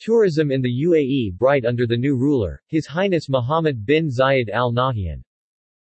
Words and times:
Tourism 0.00 0.50
in 0.50 0.62
the 0.62 0.84
UAE 0.86 1.36
bright 1.36 1.66
under 1.66 1.86
the 1.86 1.96
new 1.96 2.16
ruler, 2.16 2.62
His 2.68 2.86
Highness 2.86 3.28
Mohammed 3.28 3.84
bin 3.84 4.08
Zayed 4.08 4.48
Al 4.48 4.72
Nahyan. 4.72 5.22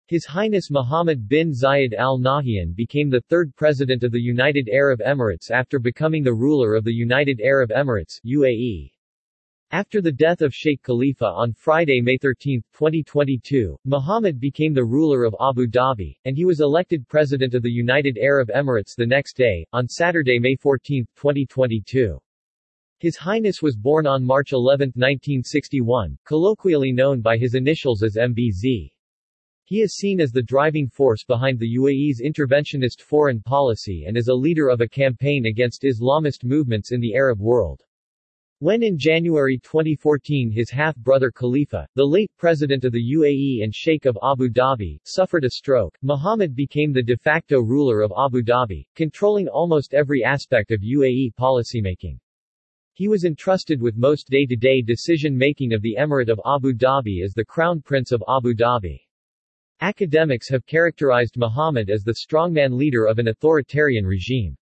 His 0.07 0.25
Highness 0.25 0.71
Mohammed 0.71 1.29
bin 1.29 1.53
Zayed 1.53 1.93
Al 1.93 2.19
Nahyan 2.19 2.75
became 2.75 3.11
the 3.11 3.21
third 3.29 3.55
president 3.55 4.03
of 4.03 4.11
the 4.11 4.19
United 4.19 4.71
Arab 4.73 5.01
Emirates 5.01 5.51
after 5.51 5.79
becoming 5.79 6.23
the 6.23 6.33
ruler 6.33 6.75
of 6.75 6.85
the 6.85 6.93
United 6.93 7.43
Arab 7.43 7.69
Emirates 7.69 8.19
UAE. 8.25 8.91
After 9.73 10.01
the 10.01 10.11
death 10.11 10.41
of 10.41 10.55
Sheikh 10.55 10.83
Khalifa 10.83 11.27
on 11.27 11.53
Friday, 11.53 12.01
May 12.01 12.17
13, 12.17 12.63
2022, 12.73 13.77
Mohammed 13.85 14.41
became 14.41 14.73
the 14.73 14.87
ruler 14.87 15.25
of 15.25 15.37
Abu 15.39 15.67
Dhabi, 15.67 16.17
and 16.25 16.35
he 16.35 16.47
was 16.47 16.63
elected 16.63 17.07
president 17.09 17.53
of 17.53 17.63
the 17.63 17.71
United 17.71 18.17
Arab 18.17 18.49
Emirates 18.55 18.97
the 18.97 19.05
next 19.05 19.37
day, 19.37 19.67
on 19.75 19.87
Saturday, 19.87 20.39
May 20.39 20.57
14, 20.57 21.05
2022. 21.15 22.19
His 23.01 23.17
Highness 23.17 23.63
was 23.63 23.77
born 23.77 24.09
on 24.09 24.25
March 24.25 24.53
11, 24.53 24.89
1961, 24.89 26.19
colloquially 26.27 26.91
known 26.91 27.21
by 27.21 27.39
his 27.39 27.55
initials 27.55 28.03
as 28.03 28.17
MBZ. 28.17 28.91
He 29.67 29.83
is 29.83 29.95
seen 29.95 30.21
as 30.21 30.33
the 30.33 30.43
driving 30.43 30.89
force 30.89 31.23
behind 31.23 31.61
the 31.61 31.77
UAE's 31.77 32.21
interventionist 32.21 33.01
foreign 33.01 33.41
policy 33.41 34.07
and 34.09 34.17
as 34.17 34.27
a 34.27 34.35
leader 34.35 34.69
of 34.69 34.81
a 34.81 34.89
campaign 34.89 35.47
against 35.47 35.85
Islamist 35.85 36.43
movements 36.43 36.91
in 36.91 37.01
the 37.01 37.15
Arab 37.15 37.39
world. 37.39 37.85
When 38.59 38.83
in 38.83 38.99
January 38.99 39.59
2014 39.59 40.51
his 40.51 40.69
half-brother 40.69 41.31
Khalifa, 41.31 41.87
the 41.95 42.05
late 42.05 42.33
president 42.37 42.85
of 42.85 42.91
the 42.91 43.13
UAE 43.13 43.63
and 43.63 43.73
Sheikh 43.73 44.07
of 44.07 44.19
Abu 44.25 44.49
Dhabi, 44.49 44.99
suffered 45.05 45.45
a 45.45 45.51
stroke, 45.51 45.97
Mohammed 46.03 46.57
became 46.57 46.93
the 46.93 47.05
de 47.05 47.17
facto 47.17 47.61
ruler 47.61 48.01
of 48.01 48.13
Abu 48.19 48.43
Dhabi, 48.43 48.85
controlling 48.97 49.47
almost 49.47 49.95
every 49.95 50.25
aspect 50.25 50.73
of 50.73 50.81
UAE 50.81 51.33
policymaking. 51.37 52.19
He 52.99 53.07
was 53.07 53.25
entrusted 53.25 53.81
with 53.81 53.97
most 53.97 54.29
day-to-day 54.29 54.83
decision-making 54.83 55.73
of 55.73 55.83
the 55.83 55.95
Emirate 55.97 56.31
of 56.31 56.41
Abu 56.45 56.73
Dhabi 56.73 57.23
as 57.23 57.33
the 57.33 57.45
Crown 57.45 57.81
Prince 57.81 58.11
of 58.11 58.25
Abu 58.29 58.55
Dhabi. 58.55 58.99
Academics 59.81 60.49
have 60.49 60.67
characterized 60.67 61.37
Mohammed 61.37 61.91
as 61.91 62.03
the 62.03 62.17
strongman 62.27 62.77
leader 62.77 63.07
of 63.07 63.21
an 63.21 63.29
authoritarian 63.29 64.05
regime. 64.05 64.57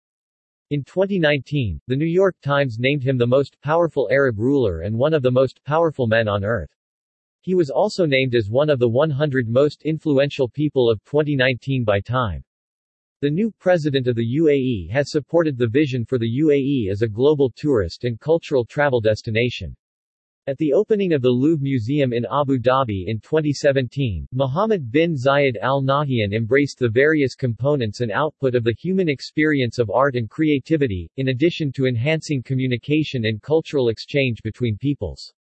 In 0.68 0.84
2019, 0.84 1.80
The 1.86 1.96
New 1.96 2.04
York 2.04 2.36
Times 2.42 2.78
named 2.78 3.02
him 3.02 3.16
the 3.16 3.26
most 3.26 3.58
powerful 3.62 4.06
Arab 4.12 4.38
ruler 4.38 4.82
and 4.82 4.98
one 4.98 5.14
of 5.14 5.22
the 5.22 5.30
most 5.30 5.64
powerful 5.64 6.06
men 6.06 6.28
on 6.28 6.44
earth. 6.44 6.76
He 7.40 7.54
was 7.54 7.70
also 7.70 8.04
named 8.04 8.34
as 8.34 8.50
one 8.50 8.68
of 8.68 8.78
the 8.78 8.86
100 8.90 9.48
most 9.48 9.80
influential 9.84 10.46
people 10.46 10.90
of 10.90 11.02
2019 11.04 11.84
by 11.84 12.00
Time. 12.00 12.44
The 13.22 13.30
new 13.30 13.50
president 13.50 14.08
of 14.08 14.16
the 14.16 14.36
UAE 14.40 14.90
has 14.90 15.10
supported 15.10 15.56
the 15.56 15.66
vision 15.66 16.04
for 16.04 16.18
the 16.18 16.38
UAE 16.42 16.90
as 16.90 17.00
a 17.00 17.08
global 17.08 17.50
tourist 17.50 18.04
and 18.04 18.20
cultural 18.20 18.62
travel 18.66 19.00
destination. 19.00 19.74
At 20.46 20.58
the 20.58 20.74
opening 20.74 21.14
of 21.14 21.22
the 21.22 21.30
Louvre 21.30 21.62
Museum 21.62 22.12
in 22.12 22.26
Abu 22.26 22.58
Dhabi 22.58 23.06
in 23.06 23.18
2017, 23.20 24.28
Mohammed 24.32 24.92
bin 24.92 25.14
Zayed 25.14 25.56
Al 25.62 25.82
Nahyan 25.82 26.34
embraced 26.34 26.78
the 26.78 26.90
various 26.90 27.34
components 27.34 28.02
and 28.02 28.12
output 28.12 28.54
of 28.54 28.64
the 28.64 28.76
human 28.78 29.08
experience 29.08 29.78
of 29.78 29.88
art 29.88 30.14
and 30.14 30.28
creativity, 30.28 31.10
in 31.16 31.28
addition 31.28 31.72
to 31.72 31.86
enhancing 31.86 32.42
communication 32.42 33.24
and 33.24 33.40
cultural 33.40 33.88
exchange 33.88 34.42
between 34.42 34.76
peoples. 34.76 35.32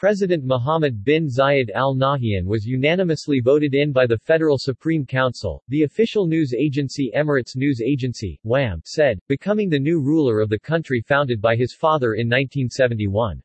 President 0.00 0.46
Mohammed 0.46 1.04
bin 1.04 1.28
Zayed 1.28 1.68
Al 1.74 1.94
Nahyan 1.94 2.46
was 2.46 2.64
unanimously 2.64 3.38
voted 3.38 3.74
in 3.74 3.92
by 3.92 4.06
the 4.06 4.16
Federal 4.16 4.56
Supreme 4.56 5.04
Council, 5.04 5.62
the 5.68 5.82
official 5.82 6.26
news 6.26 6.54
agency 6.54 7.12
Emirates 7.14 7.54
News 7.54 7.82
Agency, 7.82 8.40
WAM, 8.42 8.80
said, 8.86 9.20
becoming 9.28 9.68
the 9.68 9.78
new 9.78 10.00
ruler 10.00 10.40
of 10.40 10.48
the 10.48 10.58
country 10.58 11.02
founded 11.02 11.38
by 11.38 11.54
his 11.54 11.74
father 11.74 12.14
in 12.14 12.30
1971. 12.30 13.42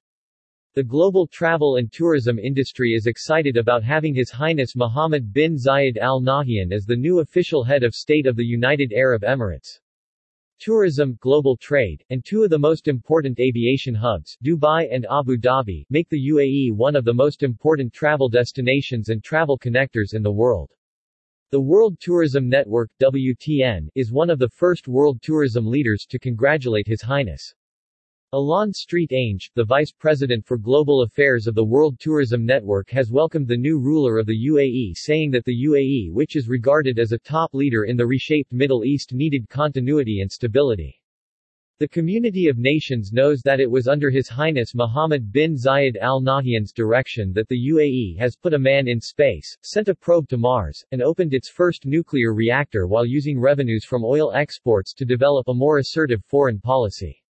The 0.76 0.84
global 0.86 1.28
travel 1.28 1.76
and 1.76 1.92
tourism 1.92 2.40
industry 2.40 2.94
is 2.94 3.06
excited 3.06 3.58
about 3.58 3.84
having 3.84 4.16
His 4.16 4.32
Highness 4.32 4.78
Mohammed 4.78 5.34
bin 5.34 5.58
Zayed 5.58 5.98
Al 5.98 6.22
Nahyan 6.22 6.72
as 6.72 6.86
the 6.86 6.96
new 6.96 7.20
official 7.20 7.66
head 7.66 7.84
of 7.84 7.94
state 7.94 8.26
of 8.26 8.38
the 8.38 8.46
United 8.46 8.94
Arab 8.94 9.24
Emirates. 9.24 9.82
Tourism, 10.60 11.18
global 11.20 11.58
trade, 11.58 12.04
and 12.10 12.24
two 12.24 12.44
of 12.44 12.50
the 12.50 12.58
most 12.58 12.88
important 12.88 13.40
aviation 13.40 13.94
hubs, 13.94 14.38
Dubai 14.44 14.88
and 14.90 15.06
Abu 15.12 15.38
Dhabi, 15.38 15.86
make 15.90 16.08
the 16.10 16.30
UAE 16.30 16.72
one 16.72 16.96
of 16.96 17.04
the 17.04 17.14
most 17.14 17.44
important 17.44 17.92
travel 17.92 18.30
destinations 18.30 19.10
and 19.10 19.24
travel 19.24 19.60
connectors 19.60 20.14
in 20.14 20.24
the 20.24 20.32
world. 20.32 20.72
The 21.52 21.62
World 21.62 22.00
Tourism 22.00 22.48
Network 22.48 22.90
WTN, 23.02 23.90
is 23.96 24.12
one 24.12 24.30
of 24.30 24.40
the 24.40 24.50
first 24.50 24.88
world 24.88 25.22
tourism 25.22 25.68
leaders 25.68 26.06
to 26.10 26.18
congratulate 26.18 26.88
His 26.88 27.02
Highness. 27.02 27.54
Alain 28.34 28.74
St. 28.74 29.14
Ange, 29.14 29.52
the 29.54 29.64
Vice 29.64 29.92
President 29.92 30.44
for 30.44 30.58
Global 30.58 31.04
Affairs 31.04 31.46
of 31.46 31.54
the 31.54 31.64
World 31.64 32.00
Tourism 32.00 32.44
Network 32.44 32.90
has 32.90 33.12
welcomed 33.12 33.48
the 33.48 33.56
new 33.56 33.80
ruler 33.80 34.18
of 34.18 34.26
the 34.26 34.48
UAE 34.48 34.94
saying 34.96 35.30
that 35.30 35.46
the 35.46 35.66
UAE 35.68 36.12
which 36.12 36.36
is 36.36 36.50
regarded 36.50 36.98
as 36.98 37.12
a 37.12 37.20
top 37.20 37.54
leader 37.54 37.84
in 37.84 37.96
the 37.96 38.08
reshaped 38.08 38.52
Middle 38.52 38.84
East 38.84 39.14
needed 39.14 39.48
continuity 39.48 40.22
and 40.22 40.32
stability. 40.32 41.00
The 41.78 41.88
community 41.88 42.48
of 42.48 42.58
nations 42.58 43.14
knows 43.14 43.42
that 43.44 43.60
it 43.60 43.70
was 43.70 43.88
under 43.88 44.10
His 44.10 44.28
Highness 44.28 44.74
Mohammed 44.74 45.32
bin 45.32 45.56
Zayed 45.56 45.96
Al 45.98 46.20
Nahyan's 46.20 46.74
direction 46.74 47.32
that 47.34 47.48
the 47.48 47.70
UAE 47.70 48.18
has 48.18 48.36
put 48.36 48.56
a 48.56 48.60
man 48.60 48.88
in 48.88 49.00
space, 49.00 49.56
sent 49.62 49.88
a 49.88 49.94
probe 49.94 50.28
to 50.30 50.38
Mars, 50.38 50.84
and 50.92 51.02
opened 51.04 51.36
its 51.36 51.48
first 51.48 51.86
nuclear 51.86 52.34
reactor 52.34 52.88
while 52.88 53.06
using 53.06 53.40
revenues 53.40 53.86
from 53.86 54.04
oil 54.04 54.32
exports 54.34 54.96
to 54.96 55.06
develop 55.06 55.48
a 55.48 55.54
more 55.54 55.78
assertive 55.78 56.26
foreign 56.26 56.60
policy. 56.60 57.22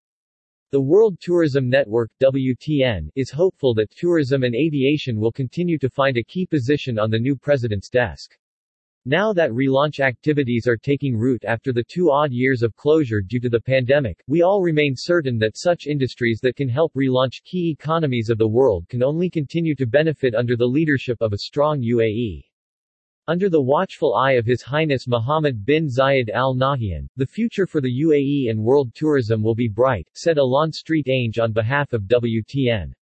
The 0.72 0.82
World 0.82 1.20
Tourism 1.22 1.70
Network 1.70 2.10
WTN, 2.20 3.10
is 3.16 3.30
hopeful 3.30 3.76
that 3.76 3.92
tourism 3.92 4.42
and 4.42 4.56
aviation 4.56 5.20
will 5.20 5.32
continue 5.32 5.78
to 5.78 5.92
find 5.92 6.18
a 6.18 6.24
key 6.24 6.48
position 6.48 6.98
on 6.98 7.12
the 7.12 7.20
new 7.20 7.36
president's 7.36 7.88
desk. 7.88 8.36
Now 9.06 9.32
that 9.34 9.52
relaunch 9.52 10.00
activities 10.00 10.68
are 10.68 10.76
taking 10.76 11.16
root 11.16 11.46
after 11.46 11.72
the 11.72 11.84
two 11.88 12.10
odd 12.10 12.32
years 12.32 12.64
of 12.64 12.76
closure 12.76 13.22
due 13.22 13.40
to 13.42 13.50
the 13.50 13.62
pandemic, 13.62 14.24
we 14.28 14.42
all 14.42 14.64
remain 14.64 14.96
certain 14.98 15.38
that 15.38 15.56
such 15.56 15.86
industries 15.86 16.40
that 16.42 16.56
can 16.56 16.68
help 16.68 16.92
relaunch 16.96 17.44
key 17.44 17.70
economies 17.70 18.32
of 18.32 18.40
the 18.40 18.48
world 18.48 18.90
can 18.90 19.04
only 19.04 19.30
continue 19.30 19.76
to 19.76 19.86
benefit 19.86 20.34
under 20.34 20.58
the 20.58 20.66
leadership 20.66 21.22
of 21.22 21.32
a 21.32 21.38
strong 21.38 21.80
UAE. 21.80 22.44
Under 23.28 23.50
the 23.50 23.60
watchful 23.60 24.14
eye 24.14 24.34
of 24.34 24.46
His 24.46 24.62
Highness 24.62 25.08
Mohammed 25.08 25.66
bin 25.66 25.88
Zayed 25.88 26.30
Al 26.30 26.54
Nahyan, 26.54 27.08
the 27.16 27.26
future 27.26 27.66
for 27.66 27.82
the 27.82 28.02
UAE 28.04 28.52
and 28.52 28.64
world 28.64 28.94
tourism 28.94 29.42
will 29.42 29.56
be 29.56 29.68
bright, 29.68 30.08
said 30.14 30.38
Alain 30.38 30.72
St. 30.72 31.08
Ange 31.08 31.40
on 31.40 31.52
behalf 31.52 31.92
of 31.94 32.04
WTN. 32.04 32.94